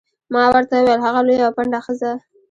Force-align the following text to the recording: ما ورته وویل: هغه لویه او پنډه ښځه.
ما 0.33 0.43
ورته 0.53 0.75
وویل: 0.77 0.99
هغه 1.07 1.19
لویه 1.27 1.45
او 1.47 1.55
پنډه 1.57 1.79
ښځه. 1.85 2.11